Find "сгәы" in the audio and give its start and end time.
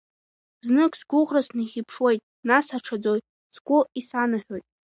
3.55-3.79